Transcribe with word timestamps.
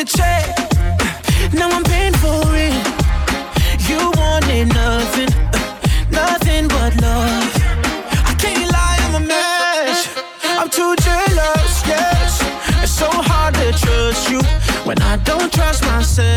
with 0.00 0.14
a 0.14 0.18
check. 0.18 0.56
Now 1.52 1.68
I'm 1.70 1.84
paying 1.84 2.14
for 2.14 2.42
it. 2.54 2.74
You 3.88 3.98
wanted 4.16 4.68
nothing, 4.68 5.30
nothing 6.10 6.68
but 6.68 7.00
love. 7.00 7.52
I 8.30 8.34
can't 8.38 8.70
lie, 8.70 8.98
I'm 9.06 9.22
a 9.22 9.26
mess. 9.26 10.08
I'm 10.44 10.68
too 10.68 10.94
jealous, 10.96 11.72
yes. 11.86 12.42
It's 12.82 12.92
so 12.92 13.08
hard 13.10 13.54
to 13.54 13.72
trust 13.72 14.30
you 14.30 14.40
when 14.84 15.00
I 15.02 15.16
don't 15.18 15.52
trust 15.52 15.82
myself. 15.84 16.28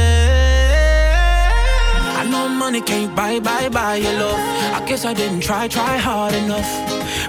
I 2.19 2.27
know 2.29 2.49
money 2.49 2.81
can't 2.81 3.15
buy, 3.15 3.39
buy, 3.39 3.69
buy 3.69 3.95
your 3.95 4.13
love. 4.13 4.39
I 4.77 4.83
guess 4.87 5.05
I 5.05 5.13
didn't 5.13 5.41
try, 5.41 5.67
try 5.67 5.97
hard 5.97 6.33
enough. 6.33 6.69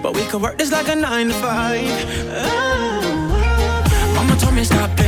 But 0.03 0.15
we 0.15 0.23
could 0.27 0.43
work 0.43 0.59
this 0.59 0.73
like 0.73 0.89
a 0.89 0.97
nine 0.97 1.29
to 1.29 1.35
five. 1.35 1.85
Oh. 2.31 2.94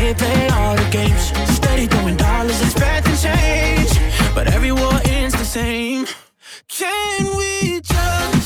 Play, 0.07 0.15
play 0.15 0.49
all 0.51 0.77
the 0.77 0.89
games. 0.93 1.33
Steady 1.53 1.87
throwing 1.87 2.17
dollars, 2.17 2.63
expecting 2.63 3.17
change. 3.17 3.91
But 4.37 4.47
every 4.47 4.71
war 4.71 5.01
ends 5.05 5.35
the 5.35 5.45
same. 5.45 6.07
Can 6.69 7.37
we 7.37 7.81
just 7.81 8.46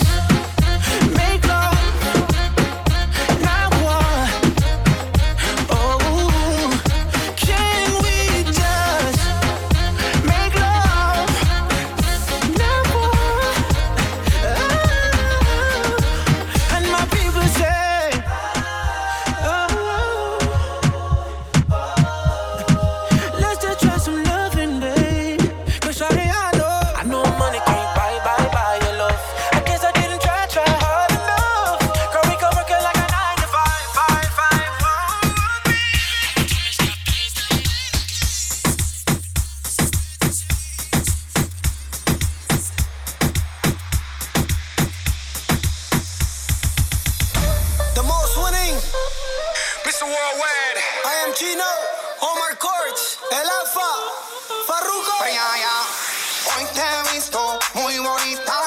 winning. 48.71 48.83
Mr. 49.85 50.05
Worldwide. 50.05 50.79
I 51.07 51.25
am 51.27 51.35
Chino. 51.35 51.71
Omar 52.23 52.57
Courtz. 52.59 53.19
El 53.33 53.47
Alfa. 53.47 53.91
Farruko. 54.67 55.15
Hoy 56.57 56.65
te 56.75 56.81
he 56.81 57.15
visto 57.15 57.59
muy 57.75 57.99
bonita 57.99 58.60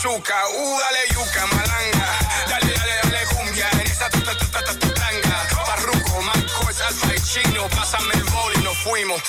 azúcar, 0.00 0.44
uh, 0.48 0.78
dale 0.78 1.06
yuca, 1.12 1.46
malanga, 1.46 2.08
dale, 2.48 2.72
dale, 2.72 3.00
dale 3.02 3.26
cumbia, 3.26 3.68
en 3.72 3.80
esa 3.80 4.08
ta 4.08 4.18
ta 4.20 4.34
ta 4.34 4.62
ta 4.64 4.74
ta 4.78 4.94
tanga, 4.94 5.46
parruco, 5.66 6.22
más 6.22 6.42
cosas, 6.52 6.94
chino, 7.22 7.68
pásame 7.68 8.14
el 8.14 8.24
boli, 8.24 8.62
nos 8.62 8.78
fuimos. 8.78 9.20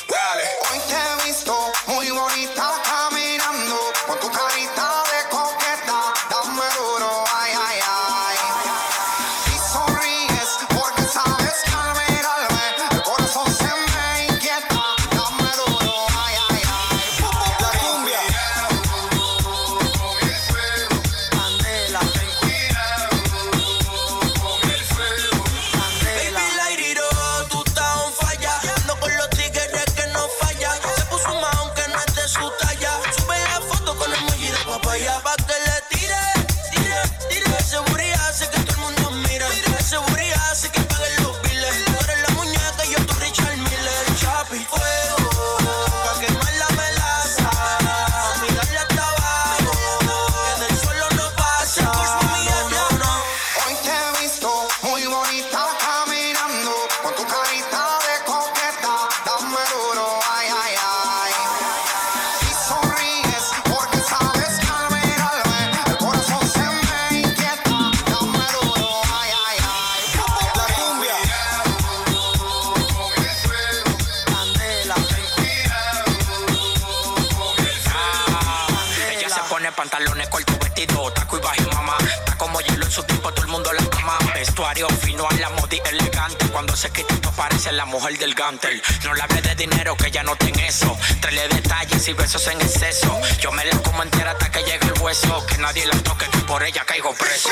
Pantalones 79.82 80.28
cortos, 80.30 80.60
vestido, 80.60 81.12
taco 81.12 81.40
y 81.40 81.42
bajo 81.42 81.72
mamá. 81.74 81.98
Está 82.20 82.38
como 82.38 82.62
hielo 82.62 82.86
en 82.86 82.92
su 82.92 83.02
tiempo, 83.02 83.34
todo 83.34 83.46
el 83.46 83.52
mundo 83.52 83.74
la 83.74 83.82
ama. 83.98 84.16
Vestuario 84.36 84.88
fino 84.90 85.28
a 85.28 85.34
la 85.34 85.50
moda 85.50 85.76
y 85.76 85.82
elegante. 85.90 86.46
Cuando 86.50 86.76
se 86.76 86.92
quita 86.92 87.12
esto 87.16 87.32
parece 87.32 87.72
la 87.72 87.86
mujer 87.86 88.16
del 88.20 88.36
gantel. 88.36 88.80
No 89.04 89.16
le 89.16 89.24
hable 89.24 89.42
de 89.42 89.56
dinero, 89.56 89.98
que 89.98 90.10
ella 90.10 90.22
no 90.22 90.36
tiene 90.36 90.68
eso. 90.68 90.96
Traele 91.20 91.48
detalles 91.48 92.08
y 92.08 92.14
besos 92.14 92.46
en 92.46 92.62
exceso. 92.62 93.20
Yo 93.40 93.52
me 93.54 93.66
la 93.66 93.76
como 93.80 94.04
entera 94.04 94.32
hasta 94.32 94.52
que 94.52 94.60
llegue 94.60 94.86
el 94.86 95.02
hueso. 95.02 95.44
Que 95.48 95.58
nadie 95.58 95.88
la 95.88 95.98
toque, 96.04 96.28
que 96.28 96.40
por 96.40 96.62
ella 96.62 96.86
caigo 96.86 97.12
preso. 97.16 97.50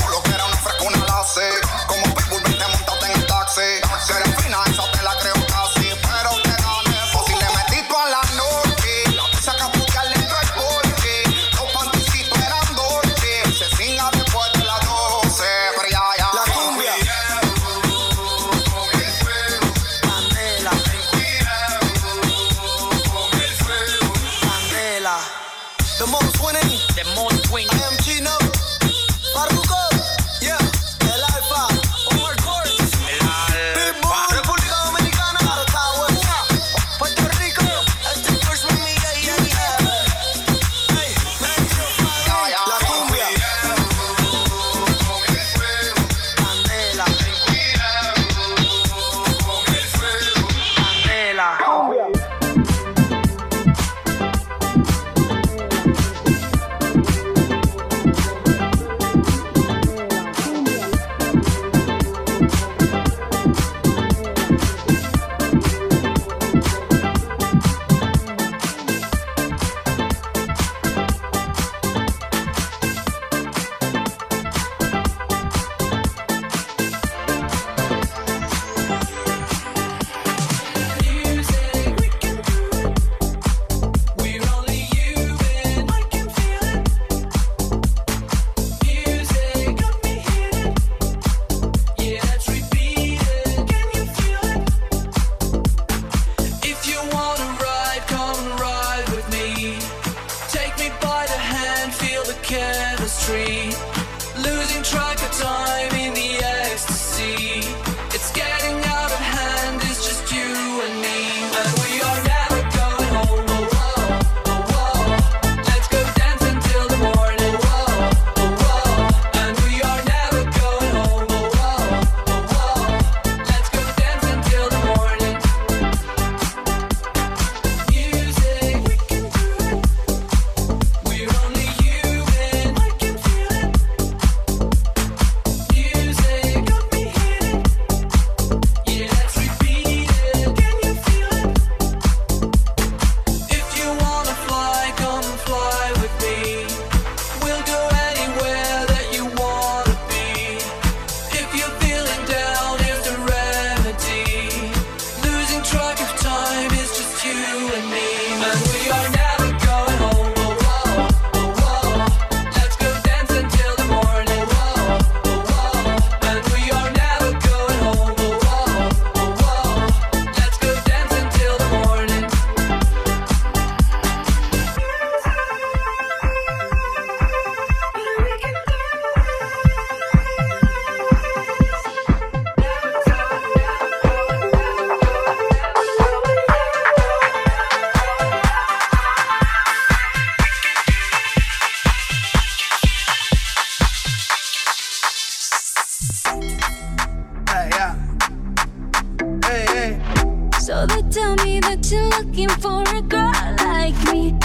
Por 0.00 0.10
lo 0.10 0.22
que 0.22 0.30
era 0.30 0.46
una 0.46 0.56
fresca, 0.56 0.82
una 0.84 1.04
lace. 1.04 1.50
Como 1.86 2.14
Pitbull, 2.14 2.42
vente, 2.44 2.82
So 3.54 4.31
The 26.02 26.08
most 26.08 26.42
winning. 26.42 26.61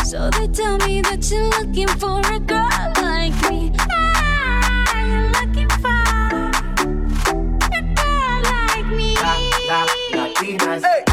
So 0.08 0.30
they 0.30 0.48
tell 0.48 0.78
me 0.88 1.02
that 1.02 1.30
you're 1.30 1.50
looking 1.60 1.90
for 2.00 2.22
a 2.32 2.40
girl 2.40 2.94
like 3.04 3.36
me. 3.52 3.74
Ah, 3.92 4.88
looking 5.36 5.68
for 5.84 5.92
a 7.76 7.82
girl 7.92 8.40
like 8.48 8.88
me. 8.88 9.16
Hey, 9.20 11.04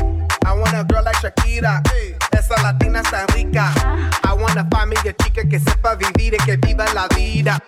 I 0.47 0.55
want 0.57 0.79
a 0.79 0.85
girl 0.85 1.03
like 1.03 1.17
Shakira. 1.17 1.83
Hey, 1.91 2.15
esa 2.39 2.55
latina 2.63 3.03
está 3.03 3.27
rica. 3.35 3.73
I 4.23 4.33
want 4.33 4.57
a 4.57 4.65
familia 4.71 5.13
chica 5.25 5.43
que 5.43 5.59
sepa 5.59 5.97
vivir 5.97 6.35
y 6.35 6.45
que 6.47 6.57
viva 6.57 6.87
la 6.95 7.09
vida. 7.17 7.59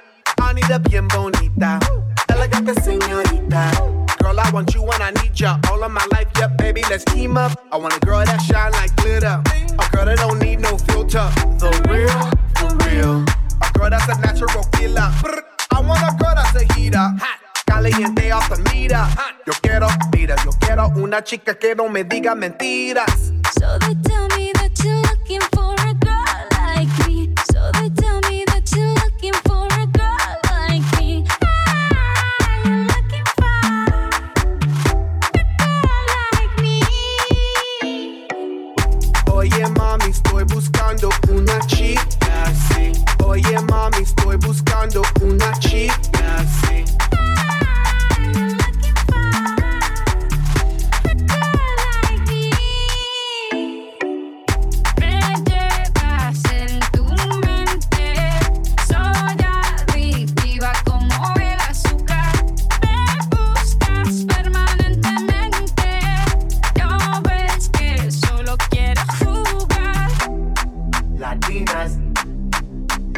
Anita 0.41 0.79
bien 0.79 1.09
bonita, 1.09 1.81
elegante 2.29 2.73
señorita. 2.81 3.73
Girl, 4.21 4.39
I 4.39 4.51
want 4.53 4.73
you 4.75 4.83
when 4.83 5.03
I 5.03 5.11
need 5.23 5.39
ya. 5.39 5.59
All 5.71 5.83
of 5.83 5.91
my 5.91 6.07
life, 6.13 6.29
yep, 6.39 6.57
baby, 6.57 6.83
let's 6.89 7.05
team 7.05 7.37
up. 7.37 7.51
I 7.73 7.79
want 7.79 7.97
a 7.97 8.01
girl 8.07 8.25
that 8.25 8.41
shine 8.43 8.71
like 8.73 8.95
glitter. 8.97 9.43
A 9.79 9.89
girl 9.91 10.05
that 10.05 10.19
don't 10.19 10.39
need 10.39 10.46
Meter. 18.59 18.99
Yo 19.47 19.53
quiero, 19.61 19.89
mira, 20.13 20.37
yo 20.45 20.51
quiero 20.61 20.89
una 20.97 21.23
chica 21.23 21.55
que 21.55 21.75
no 21.75 21.89
me 21.89 22.05
diga 22.05 22.35
mentiras. 22.35 23.33
So 23.59 23.79
they 23.79 23.95
tell 24.03 24.29
me 24.37 24.56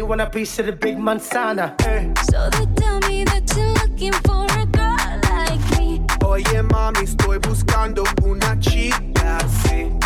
they 0.00 0.04
want 0.04 0.22
a 0.22 0.30
piece 0.30 0.58
of 0.58 0.64
the 0.64 0.72
big 0.72 0.96
manzana. 0.96 1.78
Eh. 1.82 2.10
So 2.30 2.48
they 2.48 2.64
tell 2.80 3.00
me 3.00 3.22
that 3.24 3.44
you're 3.54 3.74
looking 3.80 4.12
for 4.24 4.46
a 4.58 4.64
girl 4.64 4.96
like 5.28 5.78
me. 5.78 6.00
Oye 6.24 6.62
mami, 6.62 7.02
estoy 7.02 7.38
buscando 7.38 8.04
una 8.24 8.58
chica, 8.58 9.38
sí. 9.62 9.99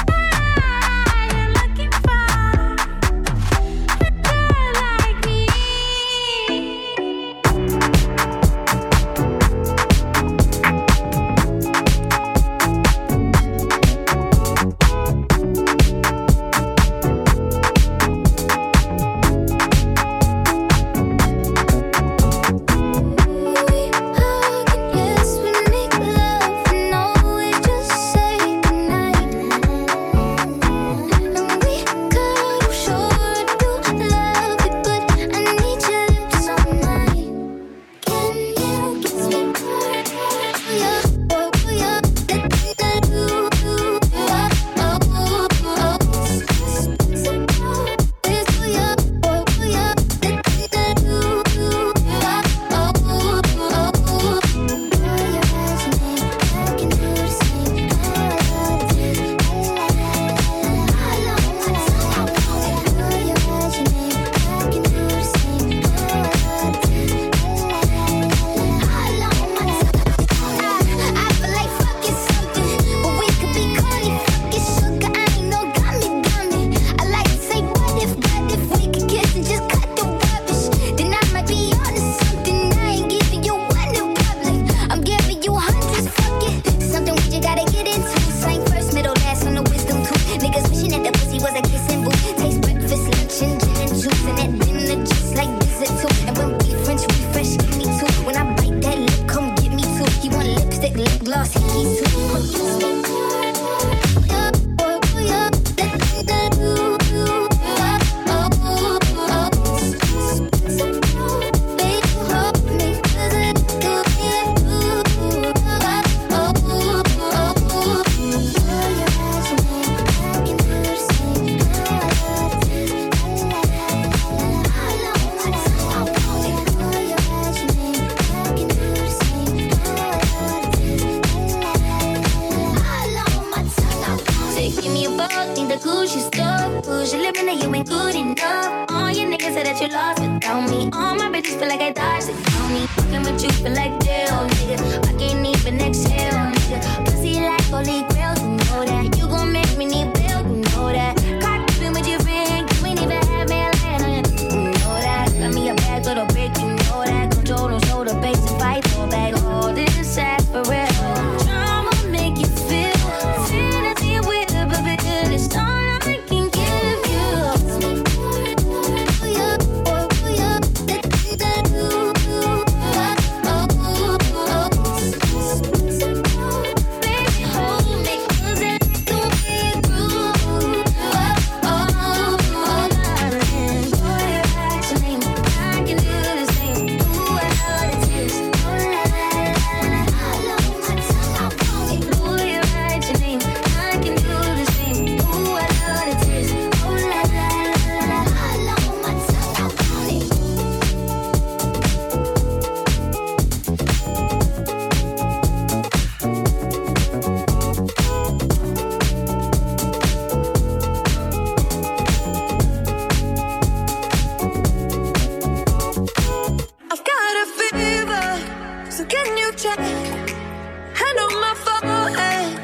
check. 219.56 219.78
Hand 219.78 221.18
on 221.24 221.32
my 221.40 221.54
forehead, 221.64 222.58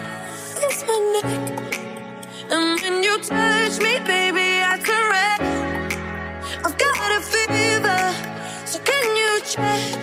it's 0.64 0.84
my 0.86 0.98
neck. 1.14 1.78
And 2.50 2.80
when 2.82 3.02
you 3.02 3.18
touch 3.18 3.78
me, 3.78 3.98
baby, 4.00 4.62
I 4.62 4.78
turn 4.86 5.04
red. 5.14 5.40
I've 6.64 6.76
got 6.76 7.10
a 7.16 7.20
fever, 7.32 8.02
so 8.66 8.78
can 8.80 9.16
you 9.16 9.40
check? 9.44 9.98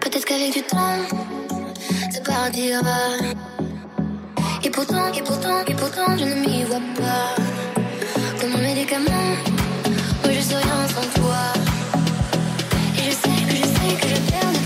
Peut-être 0.00 0.24
qu'avec 0.24 0.52
du 0.52 0.62
temps, 0.62 1.04
ça 2.12 2.20
partira. 2.20 3.00
Et 4.62 4.70
pourtant, 4.70 5.12
et 5.12 5.22
pourtant, 5.22 5.64
et 5.66 5.74
pourtant, 5.74 6.16
je 6.16 6.24
ne 6.24 6.34
m'y 6.34 6.64
vois 6.64 6.80
pas. 6.96 7.34
Comme 8.40 8.54
un 8.54 8.62
médicament, 8.62 9.36
moi 10.22 10.32
je 10.32 10.40
serai 10.40 10.62
rien 10.62 10.88
sans 10.88 11.20
toi. 11.20 11.42
Et 12.96 13.02
je 13.06 13.10
sais 13.10 13.40
que 13.48 13.54
je 13.56 13.66
sais 13.74 13.94
que 14.00 14.08
je 14.08 14.20
perds. 14.30 14.57